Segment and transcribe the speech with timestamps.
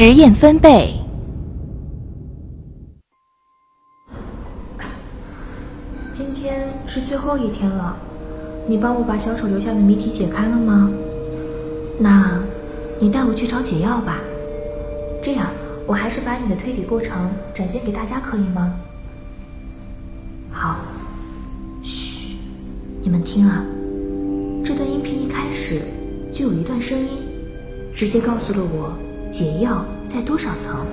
[0.00, 0.94] 实验分贝。
[6.12, 7.96] 今天是最后一天了，
[8.68, 10.88] 你帮我把小丑留下的谜题解开了吗？
[11.98, 12.40] 那，
[13.00, 14.20] 你带我去找解药吧。
[15.20, 15.48] 这样，
[15.84, 18.72] 我还是把你的推理过程展现给大家，可以吗？
[20.48, 20.76] 好。
[21.82, 22.36] 嘘，
[23.02, 23.64] 你们听啊，
[24.64, 25.80] 这段音频一开始
[26.32, 27.08] 就有一段声音，
[27.92, 28.96] 直接告诉了我
[29.30, 30.84] 解药在多少层。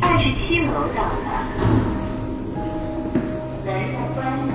[0.00, 1.26] 二十七楼到了，
[3.64, 4.50] 门要关了。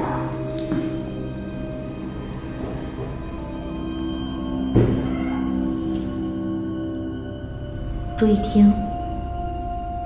[8.18, 8.74] 注意听，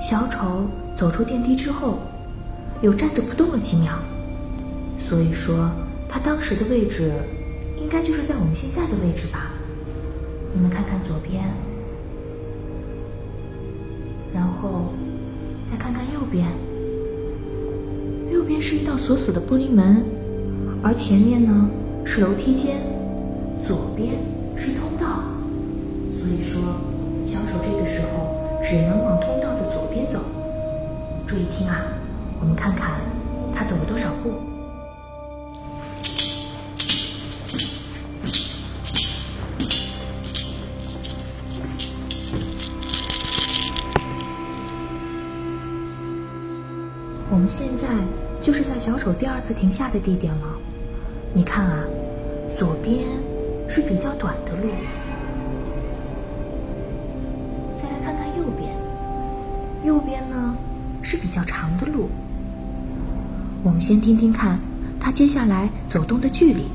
[0.00, 1.98] 小丑走出电梯之后，
[2.82, 3.92] 有站着不动了几秒，
[4.98, 5.70] 所以说
[6.12, 7.10] 他当时的位置
[7.78, 9.54] 应该就是在我们现在的位置吧？
[10.52, 11.42] 你们看看左边，
[14.34, 14.92] 然后
[15.66, 16.46] 再看看右边，
[18.30, 20.04] 右边是一道锁死的玻璃门，
[20.82, 21.70] 而前面呢
[22.04, 22.76] 是楼梯间，
[23.62, 24.10] 左边
[24.54, 25.24] 是通道，
[26.20, 26.60] 所以说。
[27.24, 30.20] 小丑这个时候只能往通道的左边走。
[31.26, 31.86] 注意听啊，
[32.38, 33.00] 我们看看
[33.54, 34.51] 他走了多少步。
[47.42, 47.88] 我们现在
[48.40, 50.46] 就是在小丑第二次停下的地点了。
[51.34, 51.82] 你看啊，
[52.56, 53.04] 左边
[53.68, 54.68] 是比较短的路。
[57.76, 58.72] 再来看看右边
[59.82, 60.54] 右边呢
[61.02, 62.10] 是比较长的路，
[63.64, 64.60] 我们先听听看
[65.00, 66.66] 他接下来走动的距离。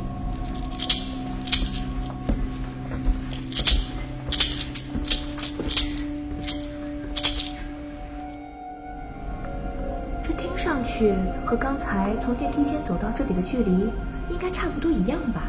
[10.98, 11.14] 去
[11.46, 13.94] 和刚才从电梯间走到这里的距离
[14.30, 15.44] 应该差不多一样吧？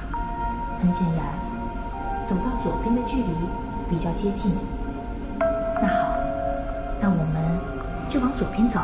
[0.79, 1.25] 很显然，
[2.29, 3.33] 走到左边的距离
[3.89, 4.53] 比较接近。
[5.41, 6.19] 那好。
[7.01, 7.59] 那我们
[8.11, 8.81] 就往左边走。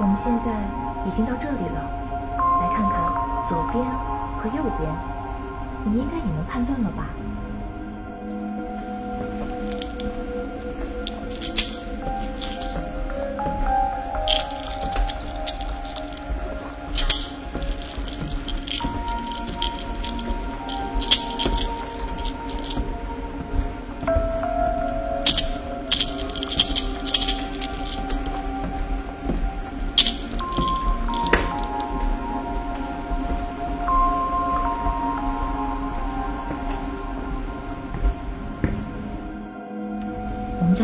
[0.00, 0.50] 我们现在
[1.06, 1.80] 已经到这里了，
[2.62, 2.98] 来看看
[3.48, 3.84] 左边
[4.38, 4.90] 和右边，
[5.84, 7.04] 你应该也能判断了吧？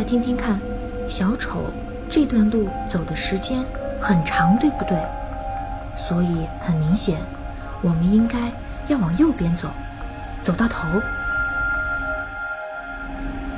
[0.02, 0.58] 再听听看，
[1.08, 1.66] 小丑
[2.10, 3.64] 这段路走的时间
[4.00, 4.98] 很长，对不对？
[5.96, 7.20] 所以很明显，
[7.82, 8.36] 我们应该
[8.88, 9.68] 要往右边走，
[10.42, 10.88] 走到头。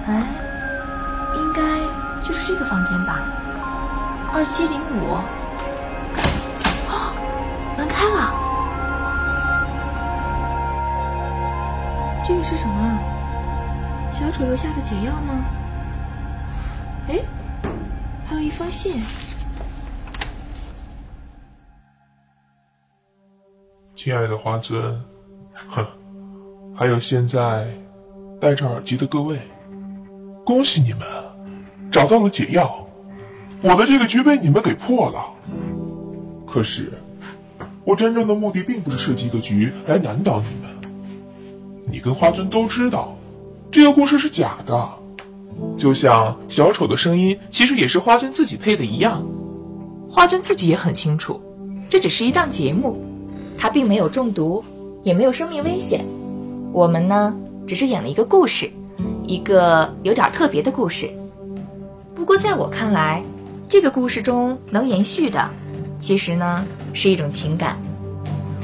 [0.07, 0.23] 哎，
[1.35, 1.63] 应该
[2.23, 3.21] 就是这个房间吧？
[4.35, 5.15] 二七零五。
[6.93, 7.17] 啊，
[7.79, 8.35] 门开了。
[12.23, 12.99] 这个是什么？
[14.13, 15.43] 小丑留下的解药吗？
[17.07, 17.21] 哎，
[18.25, 18.95] 还有一封信。
[23.95, 25.03] 亲爱的花尊，
[25.69, 25.87] 哼，
[26.75, 27.67] 还有现在
[28.41, 29.39] 戴着耳机的各位，
[30.45, 31.01] 恭喜你们
[31.93, 32.87] 找到了解药，
[33.63, 35.35] 我的这个局被你们给破了。
[36.47, 36.91] 可是，
[37.85, 40.71] 我真正的目的并不是设计一个局来难倒你们。
[41.87, 43.15] 你跟花尊都知道，
[43.71, 45.04] 这个故事是假的。
[45.77, 49.25] 就像小丑的声音其实也是花尊自己配的一样，
[50.09, 51.41] 花尊自己也很清楚，
[51.89, 52.97] 这只是一档节目，
[53.59, 54.63] 他并没有中毒，
[55.03, 56.05] 也没有生命危险。
[56.73, 57.35] 我们呢，
[57.67, 58.71] 只是演了一个故事，
[59.27, 61.09] 一个有点特别的故事。
[62.15, 63.23] 不过在我看来，
[63.69, 65.51] 这个故事中能延续的，
[65.99, 67.77] 其实呢是一种情感。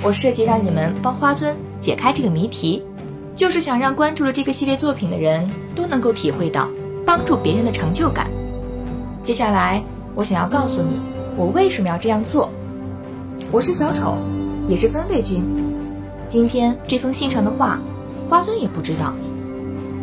[0.02, 2.82] 我设计让你们帮花尊解开这个谜题，
[3.36, 6.68] 就是想让关注了这个系列作品的人都能够体会到。
[7.04, 8.30] 帮助别人的成就感。
[9.22, 9.82] 接下来，
[10.14, 11.00] 我想要告诉你，
[11.36, 12.50] 我为什么要这样做。
[13.50, 14.16] 我是小丑，
[14.68, 15.44] 也是分贝君。
[16.28, 17.78] 今天这封信上的话，
[18.28, 19.12] 花尊也不知道。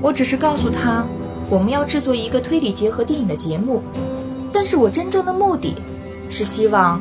[0.02, 1.06] 我只是告诉他，
[1.50, 3.82] 我们要制作一个推理结合电影的节目。
[4.52, 5.76] 但是我真正的目的，
[6.30, 7.00] 是希望，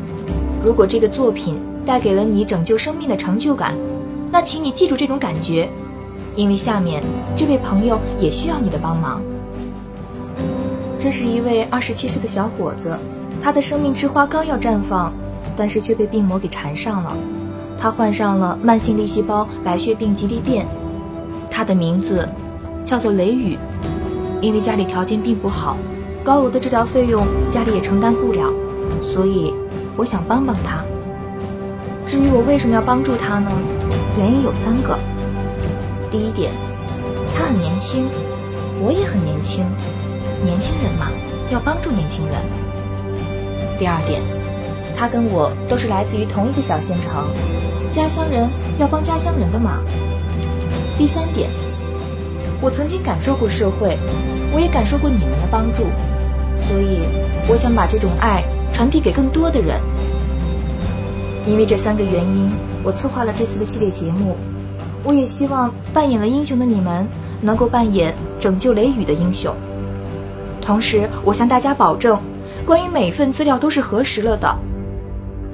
[0.64, 3.74] 如果这个作品带给了你拯救生命的成就感，
[4.30, 5.68] 那请你记住这种感觉，
[6.34, 7.02] 因为下面
[7.36, 9.20] 这位朋友也需要你的帮忙。
[11.06, 12.98] 这是一位二十七岁的小伙子，
[13.40, 15.12] 他的生命之花刚要绽放，
[15.56, 17.12] 但是却被病魔给缠上了，
[17.80, 20.66] 他患上了慢性粒细胞白血病吉利变，
[21.48, 22.28] 他的名字
[22.84, 23.56] 叫做雷雨，
[24.40, 25.76] 因为家里条件并不好，
[26.24, 28.52] 高额的治疗费用家里也承担不了，
[29.04, 29.54] 所以
[29.96, 30.82] 我想帮帮他。
[32.08, 33.48] 至于我为什么要帮助他呢？
[34.18, 34.98] 原因有三个。
[36.10, 36.50] 第一点，
[37.32, 38.08] 他很年轻，
[38.84, 39.64] 我也很年轻。
[40.46, 41.10] 年轻人嘛，
[41.50, 42.36] 要帮助年轻人。
[43.80, 44.22] 第二点，
[44.96, 47.26] 他跟我都是来自于同一个小县城，
[47.90, 48.48] 家乡人
[48.78, 49.82] 要帮家乡人的嘛。
[50.96, 51.50] 第三点，
[52.60, 53.98] 我曾经感受过社会，
[54.54, 55.82] 我也感受过你们的帮助，
[56.54, 57.00] 所以
[57.48, 59.80] 我想把这种爱传递给更多的人。
[61.44, 62.48] 因为这三个原因，
[62.84, 64.36] 我策划了这次的系列节目。
[65.02, 67.04] 我也希望扮演了英雄的你们，
[67.40, 69.52] 能够扮演拯救雷雨的英雄。
[70.66, 72.18] 同时，我向大家保证，
[72.66, 74.52] 关于每份资料都是核实了的。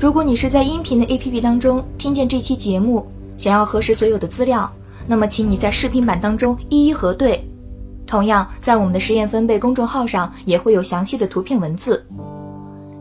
[0.01, 3.07] 如果你是在音频的 APP 当中听见这期节目，
[3.37, 4.73] 想要核实所有的资料，
[5.07, 7.47] 那么请你在视频版当中一一核对。
[8.07, 12.03] 同样，在我们的实验分贝公众号上也会有详细的图片文字。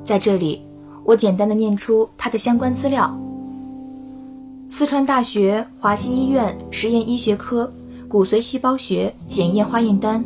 [0.04, 0.62] 在这里，
[1.06, 3.18] 我简单的念出它的相关资料：
[4.68, 7.72] 四川大学华西医院实验医学科
[8.10, 10.22] 骨髓细胞学检验化验单。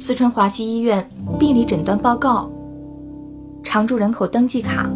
[0.00, 1.06] 四川华西医院
[1.38, 2.50] 病理诊断报告、
[3.62, 4.90] 常住人口登记卡、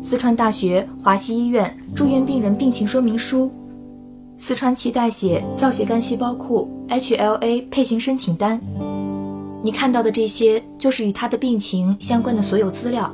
[0.00, 3.50] 四川大学华西医院住院病人病情说明书、
[4.36, 8.60] 四川脐带血造血干细胞库 HLA 配型申请单。
[9.64, 13.12] 你看到的这些就是与他的病情相关的所有资料。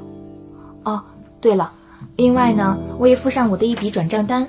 [0.82, 1.02] 哦，
[1.40, 1.72] 对了，
[2.16, 4.46] 另外呢，我也附上我的一笔转账单。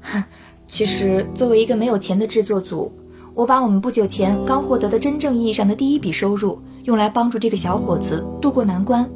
[0.00, 0.24] 哼，
[0.66, 2.92] 其实作为一个没有钱的制作组。
[3.36, 9.06] 我把我们不久前刚获得的真正意义上的第一笔收入用来帮助这个小伙子渡过难关。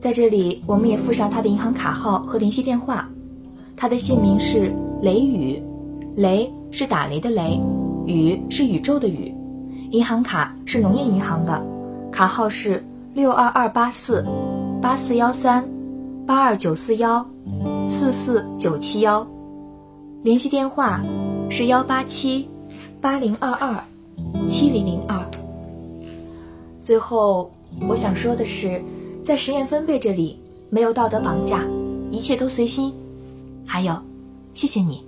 [0.00, 3.08] 在这里，我们也附上他的银行卡号和联系电话。
[3.76, 5.62] 他的姓名是雷雨，
[6.16, 7.62] 雷是打雷的雷，
[8.06, 9.32] 雨是宇宙的雨。
[9.92, 11.64] 银行卡是农业银行的，
[12.10, 14.26] 卡号是六二二八四
[14.82, 15.64] 八四幺三
[16.26, 17.24] 八二九四幺
[17.86, 19.24] 四四九七幺。
[20.24, 21.00] 联系电话
[21.48, 22.48] 是幺八七。
[23.06, 23.80] 八零二二
[24.48, 25.24] 七零零二。
[26.82, 27.48] 最后，
[27.88, 28.82] 我想说的是，
[29.22, 30.36] 在实验分贝这里
[30.70, 31.64] 没有道德绑架，
[32.10, 32.92] 一切都随心。
[33.64, 33.96] 还有，
[34.54, 35.05] 谢谢你。